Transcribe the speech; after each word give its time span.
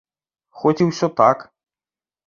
Хоць 0.61 0.79
і 0.83 0.89
ўсе 0.93 1.13
так. 1.23 1.49